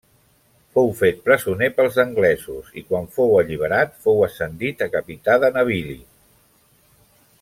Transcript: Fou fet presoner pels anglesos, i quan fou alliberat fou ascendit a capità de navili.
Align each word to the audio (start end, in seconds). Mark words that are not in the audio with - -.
Fou 0.77 0.87
fet 1.01 1.19
presoner 1.27 1.67
pels 1.79 1.99
anglesos, 2.03 2.71
i 2.81 2.83
quan 2.87 3.05
fou 3.17 3.35
alliberat 3.43 3.93
fou 4.07 4.25
ascendit 4.29 4.83
a 4.87 4.89
capità 4.97 5.37
de 5.45 5.53
navili. 5.59 5.99